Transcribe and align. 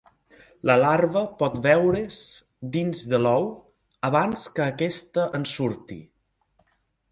La 0.69 0.75
larva 0.83 1.21
pot 1.41 1.59
veure's 1.65 2.17
dins 2.77 3.05
de 3.13 3.21
l'ou 3.27 3.47
abans 4.11 4.49
que 4.57 4.67
aquesta 4.69 5.29
en 5.41 5.49
surti. 5.55 6.03